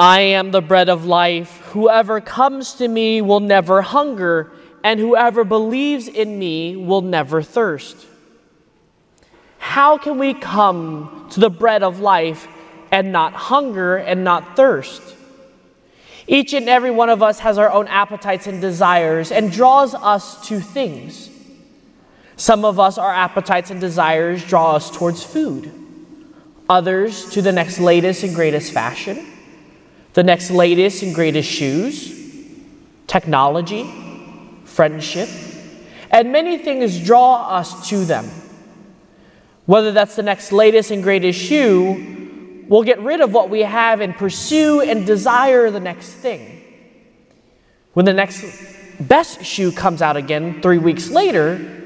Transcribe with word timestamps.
I 0.00 0.20
am 0.20 0.50
the 0.50 0.62
bread 0.62 0.88
of 0.88 1.04
life. 1.04 1.58
Whoever 1.72 2.22
comes 2.22 2.72
to 2.76 2.88
me 2.88 3.20
will 3.20 3.40
never 3.40 3.82
hunger, 3.82 4.50
and 4.82 4.98
whoever 4.98 5.44
believes 5.44 6.08
in 6.08 6.38
me 6.38 6.74
will 6.74 7.02
never 7.02 7.42
thirst. 7.42 8.06
How 9.58 9.98
can 9.98 10.18
we 10.18 10.32
come 10.32 11.26
to 11.32 11.40
the 11.40 11.50
bread 11.50 11.82
of 11.82 12.00
life 12.00 12.48
and 12.90 13.12
not 13.12 13.34
hunger 13.34 13.96
and 13.98 14.24
not 14.24 14.56
thirst? 14.56 15.02
Each 16.26 16.54
and 16.54 16.66
every 16.66 16.90
one 16.90 17.10
of 17.10 17.22
us 17.22 17.40
has 17.40 17.58
our 17.58 17.70
own 17.70 17.86
appetites 17.86 18.46
and 18.46 18.58
desires 18.58 19.30
and 19.30 19.52
draws 19.52 19.92
us 19.94 20.48
to 20.48 20.60
things. 20.60 21.28
Some 22.36 22.64
of 22.64 22.80
us, 22.80 22.96
our 22.96 23.12
appetites 23.12 23.70
and 23.70 23.78
desires 23.82 24.42
draw 24.46 24.76
us 24.76 24.90
towards 24.90 25.22
food, 25.22 25.70
others 26.70 27.28
to 27.32 27.42
the 27.42 27.52
next 27.52 27.78
latest 27.78 28.22
and 28.22 28.34
greatest 28.34 28.72
fashion, 28.72 29.26
the 30.14 30.22
next 30.22 30.50
latest 30.50 31.02
and 31.02 31.14
greatest 31.14 31.48
shoes, 31.48 32.16
technology, 33.06 33.88
friendship, 34.64 35.28
and 36.10 36.32
many 36.32 36.58
things 36.58 36.98
draw 37.04 37.48
us 37.48 37.88
to 37.88 38.04
them. 38.04 38.28
Whether 39.66 39.92
that's 39.92 40.16
the 40.16 40.22
next 40.22 40.50
latest 40.52 40.90
and 40.90 41.02
greatest 41.02 41.38
shoe, 41.38 42.64
we'll 42.68 42.82
get 42.82 42.98
rid 43.00 43.20
of 43.20 43.32
what 43.32 43.50
we 43.50 43.60
have 43.60 44.00
and 44.00 44.16
pursue 44.16 44.80
and 44.80 45.06
desire 45.06 45.70
the 45.70 45.80
next 45.80 46.08
thing. 46.08 46.62
When 47.92 48.04
the 48.04 48.12
next 48.12 48.44
best 48.98 49.44
shoe 49.44 49.72
comes 49.72 50.02
out 50.02 50.16
again 50.16 50.60
three 50.60 50.78
weeks 50.78 51.10
later, 51.10 51.78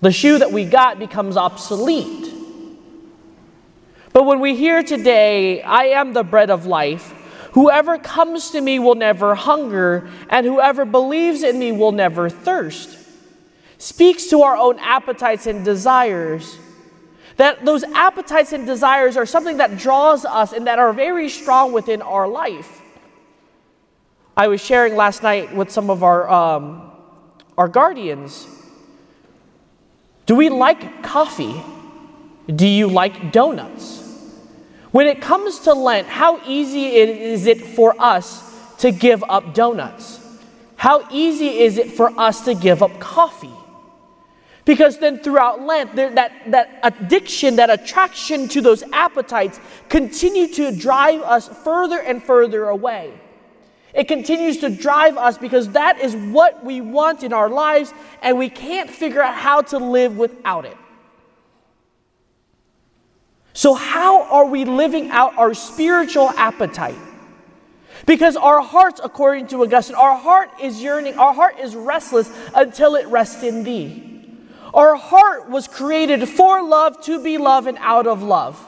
the 0.00 0.12
shoe 0.12 0.38
that 0.38 0.52
we 0.52 0.64
got 0.64 0.98
becomes 0.98 1.36
obsolete. 1.36 2.27
But 4.12 4.24
when 4.24 4.40
we 4.40 4.56
hear 4.56 4.82
today, 4.82 5.62
I 5.62 5.84
am 5.86 6.12
the 6.12 6.24
bread 6.24 6.50
of 6.50 6.66
life, 6.66 7.12
whoever 7.52 7.98
comes 7.98 8.50
to 8.50 8.60
me 8.60 8.78
will 8.78 8.94
never 8.94 9.34
hunger, 9.34 10.08
and 10.30 10.46
whoever 10.46 10.84
believes 10.84 11.42
in 11.42 11.58
me 11.58 11.72
will 11.72 11.92
never 11.92 12.28
thirst, 12.28 12.98
speaks 13.78 14.26
to 14.28 14.42
our 14.42 14.56
own 14.56 14.78
appetites 14.78 15.46
and 15.46 15.64
desires. 15.64 16.58
That 17.36 17.64
those 17.64 17.84
appetites 17.84 18.52
and 18.52 18.66
desires 18.66 19.16
are 19.16 19.26
something 19.26 19.58
that 19.58 19.78
draws 19.78 20.24
us 20.24 20.52
and 20.52 20.66
that 20.66 20.78
are 20.78 20.92
very 20.92 21.28
strong 21.28 21.72
within 21.72 22.02
our 22.02 22.26
life. 22.26 22.80
I 24.36 24.48
was 24.48 24.60
sharing 24.60 24.96
last 24.96 25.22
night 25.22 25.54
with 25.54 25.70
some 25.70 25.90
of 25.90 26.02
our, 26.02 26.28
um, 26.28 26.90
our 27.56 27.68
guardians 27.68 28.46
do 30.28 30.36
we 30.36 30.50
like 30.50 31.02
coffee? 31.02 31.64
Do 32.54 32.66
you 32.66 32.88
like 32.88 33.32
donuts? 33.32 34.07
When 34.90 35.06
it 35.06 35.20
comes 35.20 35.60
to 35.60 35.74
Lent, 35.74 36.08
how 36.08 36.40
easy 36.46 36.96
is 36.96 37.46
it 37.46 37.60
for 37.60 37.94
us 38.00 38.76
to 38.78 38.90
give 38.90 39.22
up 39.28 39.54
donuts? 39.54 40.20
How 40.76 41.06
easy 41.10 41.58
is 41.58 41.76
it 41.76 41.90
for 41.90 42.18
us 42.18 42.44
to 42.44 42.54
give 42.54 42.82
up 42.82 42.98
coffee? 43.00 43.52
Because 44.64 44.98
then 44.98 45.18
throughout 45.18 45.62
Lent, 45.62 45.96
there, 45.96 46.10
that, 46.14 46.50
that 46.50 46.80
addiction, 46.82 47.56
that 47.56 47.70
attraction 47.70 48.48
to 48.48 48.60
those 48.60 48.82
appetites 48.92 49.58
continue 49.88 50.46
to 50.54 50.72
drive 50.72 51.22
us 51.22 51.48
further 51.48 51.98
and 51.98 52.22
further 52.22 52.66
away. 52.66 53.18
It 53.94 54.08
continues 54.08 54.58
to 54.58 54.68
drive 54.68 55.16
us 55.16 55.38
because 55.38 55.70
that 55.70 55.98
is 56.00 56.14
what 56.14 56.64
we 56.64 56.80
want 56.80 57.22
in 57.22 57.32
our 57.32 57.48
lives, 57.48 57.92
and 58.22 58.38
we 58.38 58.50
can't 58.50 58.90
figure 58.90 59.22
out 59.22 59.34
how 59.34 59.62
to 59.62 59.78
live 59.78 60.16
without 60.16 60.64
it. 60.64 60.76
So, 63.58 63.74
how 63.74 64.22
are 64.30 64.46
we 64.46 64.64
living 64.64 65.10
out 65.10 65.36
our 65.36 65.52
spiritual 65.52 66.30
appetite? 66.30 66.94
Because 68.06 68.36
our 68.36 68.60
hearts, 68.60 69.00
according 69.02 69.48
to 69.48 69.64
Augustine, 69.64 69.96
our 69.96 70.16
heart 70.16 70.48
is 70.62 70.80
yearning, 70.80 71.18
our 71.18 71.34
heart 71.34 71.58
is 71.58 71.74
restless 71.74 72.30
until 72.54 72.94
it 72.94 73.08
rests 73.08 73.42
in 73.42 73.64
thee. 73.64 74.22
Our 74.72 74.94
heart 74.94 75.50
was 75.50 75.66
created 75.66 76.28
for 76.28 76.62
love, 76.62 77.02
to 77.06 77.20
be 77.20 77.36
love, 77.36 77.66
and 77.66 77.78
out 77.78 78.06
of 78.06 78.22
love. 78.22 78.64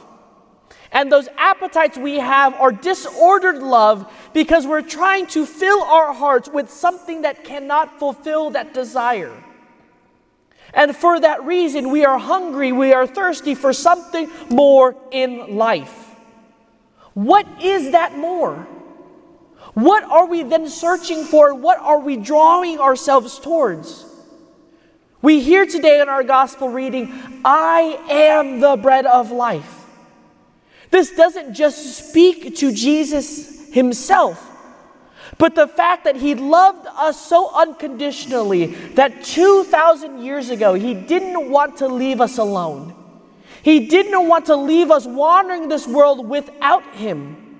And 0.90 1.12
those 1.12 1.28
appetites 1.38 1.96
we 1.96 2.18
have 2.18 2.54
are 2.54 2.72
disordered 2.72 3.58
love 3.58 4.12
because 4.34 4.66
we're 4.66 4.82
trying 4.82 5.28
to 5.28 5.46
fill 5.46 5.84
our 5.84 6.12
hearts 6.12 6.48
with 6.48 6.68
something 6.68 7.22
that 7.22 7.44
cannot 7.44 8.00
fulfill 8.00 8.50
that 8.50 8.74
desire. 8.74 9.40
And 10.72 10.94
for 10.94 11.20
that 11.20 11.44
reason, 11.44 11.90
we 11.90 12.04
are 12.04 12.18
hungry, 12.18 12.72
we 12.72 12.92
are 12.92 13.06
thirsty 13.06 13.54
for 13.54 13.72
something 13.72 14.30
more 14.48 14.96
in 15.10 15.56
life. 15.56 16.14
What 17.14 17.46
is 17.62 17.92
that 17.92 18.16
more? 18.16 18.66
What 19.74 20.02
are 20.04 20.26
we 20.26 20.42
then 20.42 20.68
searching 20.68 21.24
for? 21.24 21.54
What 21.54 21.78
are 21.78 21.98
we 21.98 22.16
drawing 22.16 22.78
ourselves 22.78 23.38
towards? 23.38 24.04
We 25.22 25.40
hear 25.40 25.66
today 25.66 26.00
in 26.00 26.08
our 26.08 26.22
gospel 26.22 26.70
reading, 26.70 27.12
I 27.44 28.00
am 28.08 28.60
the 28.60 28.76
bread 28.76 29.06
of 29.06 29.30
life. 29.30 29.84
This 30.90 31.14
doesn't 31.14 31.54
just 31.54 32.08
speak 32.08 32.56
to 32.56 32.72
Jesus 32.72 33.72
himself, 33.72 34.49
but 35.40 35.54
the 35.54 35.66
fact 35.66 36.04
that 36.04 36.16
he 36.16 36.34
loved 36.34 36.86
us 36.98 37.18
so 37.18 37.50
unconditionally 37.56 38.66
that 38.94 39.24
2,000 39.24 40.22
years 40.22 40.50
ago 40.50 40.74
he 40.74 40.92
didn't 40.92 41.50
want 41.50 41.78
to 41.78 41.88
leave 41.88 42.20
us 42.20 42.36
alone. 42.36 42.94
He 43.62 43.86
didn't 43.88 44.28
want 44.28 44.46
to 44.46 44.56
leave 44.56 44.90
us 44.90 45.06
wandering 45.06 45.70
this 45.70 45.86
world 45.88 46.28
without 46.28 46.84
him. 46.94 47.58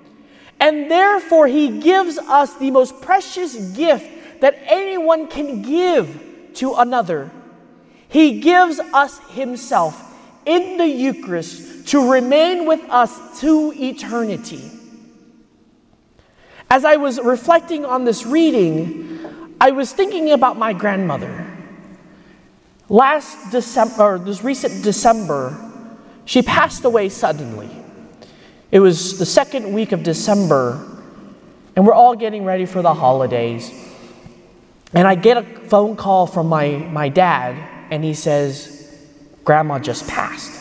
And 0.59 0.91
therefore, 0.91 1.47
he 1.47 1.79
gives 1.79 2.19
us 2.19 2.55
the 2.57 2.69
most 2.69 3.01
precious 3.01 3.55
gift 3.75 4.41
that 4.41 4.59
anyone 4.65 5.25
can 5.27 5.63
give 5.63 6.51
to 6.55 6.75
another. 6.75 7.31
He 8.09 8.41
gives 8.41 8.79
us 8.79 9.19
himself 9.31 9.99
in 10.45 10.77
the 10.77 10.87
Eucharist 10.87 11.87
to 11.87 12.11
remain 12.11 12.67
with 12.67 12.81
us 12.91 13.41
to 13.41 13.73
eternity. 13.75 14.69
As 16.71 16.85
I 16.85 16.95
was 16.95 17.19
reflecting 17.19 17.83
on 17.83 18.05
this 18.05 18.25
reading, 18.25 19.19
I 19.59 19.71
was 19.71 19.91
thinking 19.91 20.31
about 20.31 20.57
my 20.57 20.71
grandmother. 20.71 21.45
Last 22.87 23.51
December, 23.51 24.17
this 24.17 24.41
recent 24.41 24.81
December, 24.81 25.53
she 26.23 26.41
passed 26.41 26.85
away 26.85 27.09
suddenly. 27.09 27.69
It 28.71 28.79
was 28.79 29.19
the 29.19 29.25
second 29.25 29.73
week 29.73 29.91
of 29.91 30.03
December, 30.03 30.79
and 31.75 31.85
we're 31.85 31.93
all 31.93 32.15
getting 32.15 32.45
ready 32.45 32.65
for 32.65 32.81
the 32.81 32.93
holidays. 32.93 33.69
And 34.93 35.05
I 35.05 35.15
get 35.15 35.35
a 35.35 35.43
phone 35.43 35.97
call 35.97 36.25
from 36.25 36.47
my, 36.47 36.69
my 36.69 37.09
dad, 37.09 37.57
and 37.91 38.01
he 38.01 38.13
says, 38.13 38.97
Grandma 39.43 39.77
just 39.77 40.07
passed. 40.07 40.60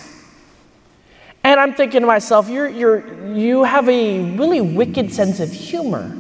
And 1.50 1.59
I'm 1.59 1.75
thinking 1.75 2.03
to 2.03 2.06
myself, 2.06 2.49
you're, 2.49 2.69
you're, 2.69 3.34
you 3.34 3.65
have 3.65 3.88
a 3.88 4.37
really 4.37 4.61
wicked 4.61 5.12
sense 5.12 5.41
of 5.41 5.50
humor. 5.50 6.16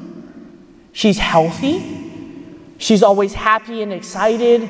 She's 0.90 1.18
healthy, 1.18 2.58
she's 2.78 3.04
always 3.04 3.32
happy 3.32 3.80
and 3.82 3.92
excited, 3.92 4.68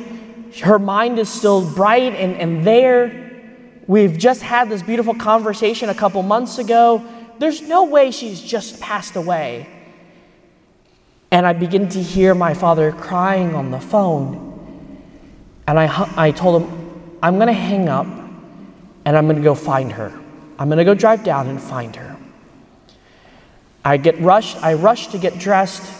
her 0.62 0.78
mind 0.78 1.18
is 1.18 1.30
still 1.30 1.64
bright 1.74 2.12
and, 2.12 2.36
and 2.36 2.62
there. 2.66 3.30
We've 3.86 4.18
just 4.18 4.42
had 4.42 4.68
this 4.68 4.82
beautiful 4.82 5.14
conversation 5.14 5.88
a 5.88 5.94
couple 5.94 6.22
months 6.22 6.58
ago. 6.58 7.06
There's 7.38 7.62
no 7.62 7.84
way 7.84 8.10
she's 8.10 8.42
just 8.42 8.80
passed 8.80 9.16
away. 9.16 9.66
And 11.30 11.46
I 11.46 11.54
begin 11.54 11.88
to 11.88 12.02
hear 12.02 12.34
my 12.34 12.52
father 12.52 12.92
crying 12.92 13.54
on 13.54 13.70
the 13.70 13.80
phone. 13.80 15.00
And 15.66 15.80
I, 15.80 16.12
I 16.18 16.32
told 16.32 16.60
him, 16.60 17.18
I'm 17.22 17.36
going 17.36 17.46
to 17.46 17.54
hang 17.54 17.88
up 17.88 18.04
and 19.06 19.16
I'm 19.16 19.24
going 19.24 19.36
to 19.36 19.42
go 19.42 19.54
find 19.54 19.92
her. 19.92 20.20
I'm 20.60 20.68
going 20.68 20.76
to 20.76 20.84
go 20.84 20.92
drive 20.92 21.24
down 21.24 21.48
and 21.48 21.60
find 21.60 21.96
her. 21.96 22.18
I 23.82 23.96
get 23.96 24.20
rushed, 24.20 24.62
I 24.62 24.74
rush 24.74 25.06
to 25.08 25.18
get 25.18 25.38
dressed, 25.38 25.90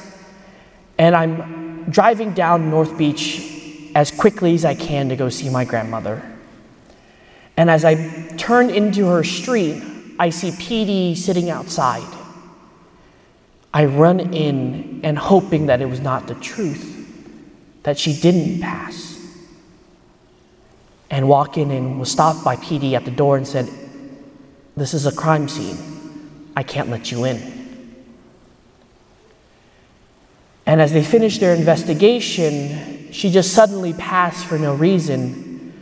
and 0.99 1.17
I'm 1.17 1.91
driving 1.91 2.35
down 2.35 2.69
North 2.69 2.99
Beach 2.99 3.91
as 3.95 4.11
quickly 4.11 4.55
as 4.55 4.67
I 4.67 4.75
can 4.75 5.09
to 5.09 5.17
go 5.17 5.31
see 5.31 5.49
my 5.49 5.65
grandmother. 5.65 6.23
And 7.57 7.71
as 7.71 7.87
I 7.87 8.29
turn 8.37 8.69
into 8.69 9.07
her 9.07 9.25
street, 9.25 9.83
I 10.19 10.29
see 10.29 10.51
PD 10.51 11.17
sitting 11.17 11.49
outside. 11.49 12.19
I 13.73 13.87
run 13.87 14.35
in 14.35 15.01
and 15.03 15.17
hoping 15.17 15.67
that 15.67 15.81
it 15.81 15.87
was 15.87 16.01
not 16.01 16.27
the 16.27 16.35
truth, 16.35 17.09
that 17.85 17.99
she 17.99 18.13
didn't 18.13 18.61
pass. 18.61 19.17
And 21.09 21.29
walk 21.29 21.57
in 21.57 21.71
and 21.71 21.99
was 21.99 22.13
stopped 22.13 22.45
by 22.45 22.57
PD 22.57 22.93
at 22.93 23.07
the 23.07 23.11
door 23.11 23.39
and 23.39 23.49
said, 23.49 23.71
this 24.81 24.95
is 24.95 25.07
a 25.07 25.13
crime 25.13 25.49
scene. 25.49 25.77
I 26.57 26.63
can't 26.63 26.89
let 26.89 27.13
you 27.13 27.25
in. 27.25 27.39
And 30.67 30.81
as 30.81 30.93
they 30.93 31.05
finished 31.05 31.41
their 31.41 31.55
investigation, 31.55 33.13
she 33.13 33.31
just 33.31 33.53
suddenly 33.53 33.93
passed 33.93 34.47
for 34.47 34.59
no 34.59 34.75
reason. 34.75 35.73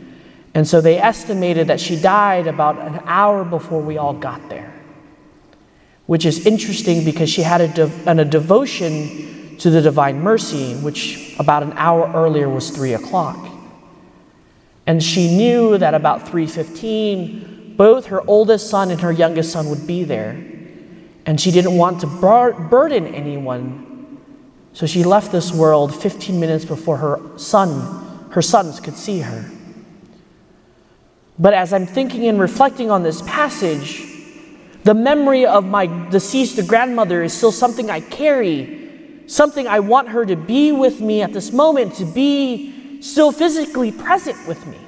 And 0.53 0.67
so 0.67 0.81
they 0.81 0.97
estimated 0.97 1.67
that 1.67 1.79
she 1.79 1.95
died 1.99 2.47
about 2.47 2.79
an 2.79 3.01
hour 3.05 3.45
before 3.45 3.81
we 3.81 3.97
all 3.97 4.13
got 4.13 4.49
there. 4.49 4.73
which 6.09 6.25
is 6.25 6.43
interesting 6.47 7.05
because 7.05 7.29
she 7.29 7.43
had 7.43 7.61
a, 7.61 7.67
de- 7.67 7.91
a 8.07 8.25
devotion 8.25 9.55
to 9.59 9.69
the 9.69 9.79
Divine 9.79 10.19
Mercy, 10.21 10.73
which 10.77 11.35
about 11.37 11.61
an 11.61 11.71
hour 11.73 12.11
earlier 12.15 12.49
was 12.49 12.71
3 12.71 12.95
o'clock. 12.95 13.37
And 14.87 15.03
she 15.03 15.37
knew 15.37 15.77
that 15.77 15.93
about 15.93 16.25
3:15 16.25 17.58
both 17.79 18.07
her 18.07 18.21
oldest 18.27 18.69
son 18.69 18.91
and 18.91 18.99
her 18.99 19.11
youngest 19.11 19.53
son 19.53 19.69
would 19.69 19.87
be 19.87 20.03
there. 20.03 20.31
And 21.25 21.39
she 21.39 21.49
didn't 21.49 21.77
want 21.77 22.01
to 22.01 22.07
bur- 22.07 22.51
burden 22.51 23.07
anyone. 23.07 24.19
So 24.73 24.85
she 24.85 25.05
left 25.05 25.31
this 25.31 25.53
world 25.53 25.95
15 25.95 26.37
minutes 26.37 26.65
before 26.65 26.97
her 26.97 27.21
son, 27.37 28.27
her 28.31 28.41
sons 28.41 28.81
could 28.81 28.95
see 28.95 29.19
her. 29.19 29.49
But 31.39 31.53
as 31.53 31.71
I'm 31.71 31.85
thinking 31.85 32.27
and 32.27 32.37
reflecting 32.37 32.91
on 32.91 33.03
this 33.03 33.21
passage, 33.21 34.03
the 34.83 34.93
memory 34.93 35.45
of 35.45 35.63
my 35.63 35.87
deceased 36.09 36.67
grandmother 36.67 37.23
is 37.23 37.31
still 37.31 37.53
something 37.53 37.89
I 37.89 38.01
carry, 38.01 39.23
something 39.27 39.67
I 39.67 39.79
want 39.79 40.09
her 40.09 40.25
to 40.25 40.35
be 40.35 40.73
with 40.73 40.99
me 40.99 41.21
at 41.21 41.31
this 41.31 41.53
moment, 41.53 41.95
to 41.95 42.03
be 42.03 42.99
still 43.01 43.31
physically 43.31 43.93
present 43.93 44.45
with 44.49 44.67
me. 44.67 44.79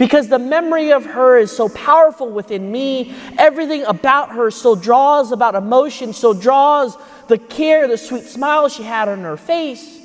Because 0.00 0.28
the 0.28 0.38
memory 0.38 0.94
of 0.94 1.04
her 1.04 1.36
is 1.36 1.54
so 1.54 1.68
powerful 1.68 2.30
within 2.30 2.72
me. 2.72 3.14
Everything 3.36 3.82
about 3.84 4.30
her 4.30 4.50
still 4.50 4.74
draws 4.74 5.30
about 5.30 5.54
emotion, 5.54 6.14
still 6.14 6.32
draws 6.32 6.96
the 7.28 7.36
care, 7.36 7.86
the 7.86 7.98
sweet 7.98 8.24
smile 8.24 8.70
she 8.70 8.82
had 8.82 9.10
on 9.10 9.18
her 9.18 9.36
face. 9.36 10.00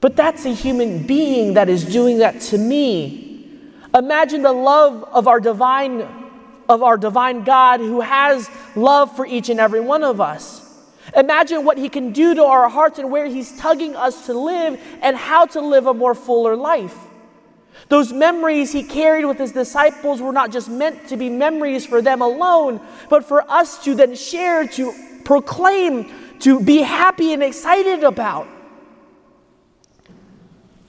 But 0.00 0.16
that's 0.16 0.46
a 0.46 0.54
human 0.54 1.06
being 1.06 1.52
that 1.52 1.68
is 1.68 1.84
doing 1.84 2.20
that 2.20 2.40
to 2.48 2.56
me. 2.56 3.60
Imagine 3.94 4.40
the 4.40 4.54
love 4.54 5.04
of 5.12 5.28
our 5.28 5.38
divine 5.38 6.08
of 6.66 6.82
our 6.82 6.96
divine 6.96 7.44
God 7.44 7.80
who 7.80 8.00
has 8.00 8.48
love 8.74 9.14
for 9.14 9.26
each 9.26 9.50
and 9.50 9.60
every 9.60 9.82
one 9.82 10.02
of 10.02 10.22
us. 10.22 10.62
Imagine 11.14 11.62
what 11.62 11.76
he 11.76 11.90
can 11.90 12.10
do 12.12 12.34
to 12.34 12.42
our 12.42 12.70
hearts 12.70 12.98
and 12.98 13.10
where 13.10 13.26
he's 13.26 13.54
tugging 13.58 13.94
us 13.94 14.24
to 14.24 14.32
live 14.32 14.80
and 15.02 15.14
how 15.14 15.44
to 15.44 15.60
live 15.60 15.86
a 15.86 15.92
more 15.92 16.14
fuller 16.14 16.56
life. 16.56 16.96
Those 17.88 18.12
memories 18.12 18.72
he 18.72 18.82
carried 18.82 19.24
with 19.24 19.38
his 19.38 19.52
disciples 19.52 20.20
were 20.20 20.32
not 20.32 20.50
just 20.50 20.68
meant 20.68 21.08
to 21.08 21.16
be 21.16 21.28
memories 21.28 21.84
for 21.84 22.00
them 22.00 22.22
alone, 22.22 22.80
but 23.10 23.24
for 23.24 23.48
us 23.50 23.82
to 23.84 23.94
then 23.94 24.14
share, 24.14 24.66
to 24.68 24.92
proclaim, 25.24 26.10
to 26.40 26.60
be 26.60 26.78
happy 26.78 27.32
and 27.32 27.42
excited 27.42 28.02
about. 28.04 28.48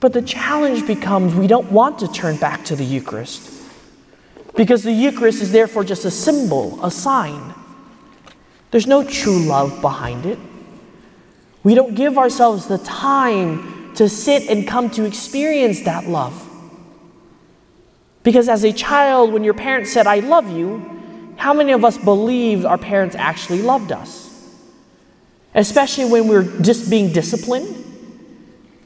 But 0.00 0.12
the 0.12 0.22
challenge 0.22 0.86
becomes 0.86 1.34
we 1.34 1.46
don't 1.46 1.70
want 1.70 1.98
to 2.00 2.08
turn 2.08 2.36
back 2.36 2.64
to 2.66 2.76
the 2.76 2.84
Eucharist 2.84 3.52
because 4.54 4.82
the 4.82 4.92
Eucharist 4.92 5.42
is 5.42 5.52
therefore 5.52 5.84
just 5.84 6.04
a 6.04 6.10
symbol, 6.10 6.82
a 6.84 6.90
sign. 6.90 7.54
There's 8.70 8.86
no 8.86 9.04
true 9.04 9.38
love 9.38 9.80
behind 9.80 10.26
it. 10.26 10.38
We 11.62 11.74
don't 11.74 11.94
give 11.94 12.18
ourselves 12.18 12.66
the 12.66 12.78
time 12.78 13.94
to 13.94 14.08
sit 14.08 14.48
and 14.48 14.66
come 14.66 14.90
to 14.90 15.04
experience 15.04 15.82
that 15.82 16.06
love. 16.06 16.42
Because 18.26 18.48
as 18.48 18.64
a 18.64 18.72
child, 18.72 19.32
when 19.32 19.44
your 19.44 19.54
parents 19.54 19.92
said, 19.92 20.08
I 20.08 20.18
love 20.18 20.50
you, 20.50 20.82
how 21.36 21.54
many 21.54 21.70
of 21.70 21.84
us 21.84 21.96
believed 21.96 22.64
our 22.64 22.76
parents 22.76 23.14
actually 23.14 23.62
loved 23.62 23.92
us? 23.92 24.26
Especially 25.54 26.06
when 26.06 26.26
we're 26.26 26.60
just 26.60 26.90
being 26.90 27.12
disciplined 27.12 27.84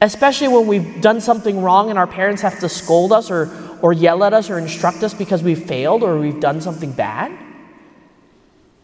especially 0.01 0.47
when 0.47 0.65
we've 0.65 0.99
done 0.99 1.21
something 1.21 1.61
wrong 1.61 1.89
and 1.89 1.97
our 1.97 2.07
parents 2.07 2.41
have 2.41 2.59
to 2.59 2.67
scold 2.67 3.13
us 3.13 3.29
or, 3.29 3.49
or 3.81 3.93
yell 3.93 4.23
at 4.23 4.33
us 4.33 4.49
or 4.49 4.57
instruct 4.57 5.03
us 5.03 5.13
because 5.13 5.43
we've 5.43 5.63
failed 5.63 6.01
or 6.03 6.19
we've 6.19 6.39
done 6.39 6.59
something 6.59 6.91
bad. 6.91 7.31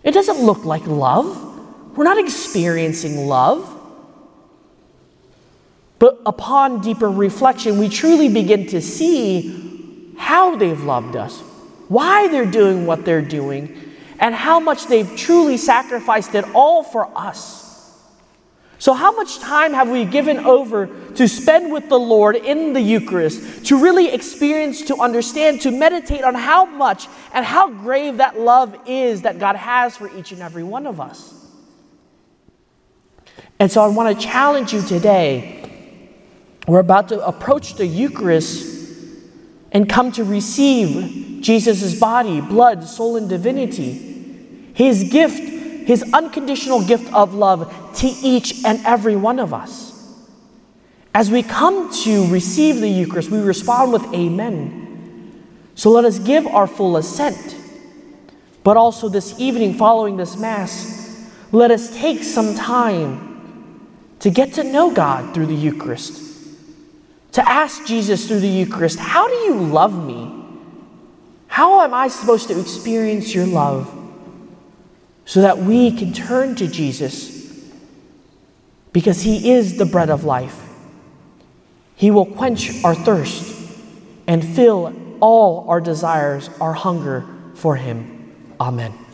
It 0.03 0.11
doesn't 0.11 0.39
look 0.39 0.63
like 0.63 0.85
love. 0.85 1.97
We're 1.97 2.03
not 2.03 2.19
experiencing 2.19 3.25
love. 3.27 3.73
But 5.97 6.21
upon 6.27 6.81
deeper 6.81 7.09
reflection, 7.09 7.79
we 7.79 7.89
truly 7.89 8.29
begin 8.29 8.67
to 8.67 8.79
see 8.79 9.66
how 10.17 10.55
they've 10.55 10.83
loved 10.83 11.15
us, 11.15 11.39
why 11.87 12.27
they're 12.27 12.45
doing 12.45 12.85
what 12.85 13.05
they're 13.05 13.21
doing, 13.21 13.79
and 14.19 14.33
how 14.35 14.59
much 14.59 14.87
they've 14.87 15.15
truly 15.15 15.57
sacrificed 15.57 16.35
it 16.35 16.43
all 16.53 16.83
for 16.83 17.09
us. 17.17 17.65
So, 18.79 18.93
how 18.93 19.11
much 19.11 19.39
time 19.39 19.73
have 19.73 19.89
we 19.89 20.05
given 20.05 20.37
over 20.37 20.87
to 21.15 21.27
spend 21.27 21.71
with 21.71 21.89
the 21.89 21.97
Lord 21.97 22.35
in 22.35 22.73
the 22.73 22.81
Eucharist, 22.81 23.65
to 23.67 23.81
really 23.81 24.09
experience, 24.09 24.83
to 24.83 24.97
understand, 24.97 25.61
to 25.61 25.71
meditate 25.71 26.23
on 26.23 26.35
how 26.35 26.65
much 26.65 27.07
and 27.33 27.43
how 27.43 27.71
grave 27.71 28.17
that 28.17 28.39
love 28.39 28.77
is 28.85 29.23
that 29.23 29.39
God 29.39 29.55
has 29.55 29.97
for 29.97 30.15
each 30.15 30.31
and 30.31 30.41
every 30.41 30.63
one 30.63 30.85
of 30.85 31.01
us? 31.01 31.33
And 33.59 33.71
so, 33.71 33.81
I 33.81 33.87
want 33.87 34.15
to 34.15 34.23
challenge 34.23 34.73
you 34.73 34.83
today. 34.83 35.63
We're 36.67 36.79
about 36.79 37.09
to 37.09 37.25
approach 37.25 37.75
the 37.75 37.87
Eucharist 37.87 38.76
and 39.77 39.87
come 39.87 40.11
to 40.11 40.23
receive 40.23 41.39
Jesus' 41.39 41.99
body, 41.99 42.41
blood, 42.41 42.83
soul, 42.83 43.15
and 43.15 43.29
divinity, 43.29 44.71
his 44.73 45.11
gift, 45.11 45.37
his 45.87 46.03
unconditional 46.13 46.83
gift 46.83 47.13
of 47.13 47.35
love 47.35 47.93
to 47.97 48.07
each 48.07 48.65
and 48.65 48.83
every 48.87 49.15
one 49.15 49.37
of 49.37 49.53
us. 49.53 50.17
As 51.13 51.29
we 51.29 51.43
come 51.43 51.93
to 52.05 52.27
receive 52.29 52.81
the 52.81 52.89
Eucharist, 52.89 53.29
we 53.29 53.37
respond 53.37 53.93
with 53.93 54.03
Amen. 54.15 55.45
So 55.75 55.91
let 55.91 56.05
us 56.05 56.17
give 56.17 56.47
our 56.47 56.65
full 56.65 56.97
assent. 56.97 57.55
But 58.63 58.77
also 58.77 59.09
this 59.09 59.39
evening, 59.39 59.75
following 59.75 60.17
this 60.17 60.35
Mass, 60.37 61.31
let 61.51 61.69
us 61.69 61.95
take 61.95 62.23
some 62.23 62.55
time 62.55 63.85
to 64.21 64.31
get 64.31 64.53
to 64.53 64.63
know 64.63 64.91
God 64.91 65.35
through 65.35 65.45
the 65.45 65.55
Eucharist. 65.55 66.26
To 67.37 67.47
ask 67.47 67.85
Jesus 67.85 68.27
through 68.27 68.39
the 68.39 68.47
Eucharist, 68.47 68.97
How 68.97 69.27
do 69.27 69.35
you 69.35 69.59
love 69.59 70.03
me? 70.03 70.27
How 71.45 71.81
am 71.81 71.93
I 71.93 72.07
supposed 72.07 72.47
to 72.47 72.59
experience 72.59 73.35
your 73.35 73.45
love? 73.45 73.93
So 75.25 75.41
that 75.41 75.59
we 75.59 75.95
can 75.95 76.13
turn 76.13 76.55
to 76.55 76.67
Jesus 76.67 77.53
because 78.91 79.21
He 79.21 79.51
is 79.51 79.77
the 79.77 79.85
bread 79.85 80.09
of 80.09 80.23
life. 80.23 80.59
He 81.95 82.09
will 82.09 82.25
quench 82.25 82.83
our 82.83 82.95
thirst 82.95 83.55
and 84.25 84.43
fill 84.43 84.91
all 85.19 85.69
our 85.69 85.79
desires, 85.79 86.49
our 86.59 86.73
hunger 86.73 87.23
for 87.53 87.75
Him. 87.75 88.33
Amen. 88.59 89.06